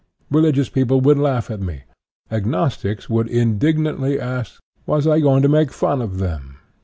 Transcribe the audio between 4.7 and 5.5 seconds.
was I going to